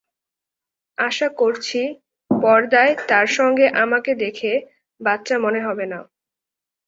আশা 0.97 1.27
করছি, 1.39 1.81
পর্দায় 2.31 2.93
তাঁর 3.09 3.27
সঙ্গে 3.37 3.65
আমাকে 3.83 4.11
দেখে 4.23 4.51
বাচ্চা 4.99 5.35
মনে 5.39 5.59
হবে 5.67 5.85
না। 5.85 5.99